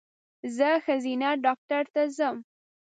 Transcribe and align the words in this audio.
زه 0.55 0.69
ښځېنه 0.83 1.29
ډاکټر 1.45 1.83
ته 1.93 2.01
ځم 2.17 2.37